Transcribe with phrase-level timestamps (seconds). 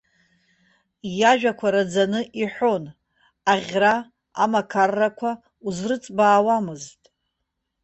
[1.19, 2.83] Иажәақәа раӡаны иҳәон,
[3.53, 3.95] аӷьра,
[4.43, 5.31] амақаррақәа
[5.67, 7.01] узрыҵбаауамызт.